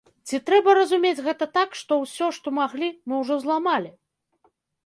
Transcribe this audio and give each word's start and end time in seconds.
Ці 0.29 0.37
трэба 0.47 0.73
разумець 0.79 1.23
гэта 1.27 1.47
так, 1.59 1.77
што 1.83 1.99
ўсё, 2.05 2.31
што 2.39 2.57
маглі, 2.61 2.89
мы 3.11 3.21
ўжо 3.23 3.41
зламалі? 3.45 3.97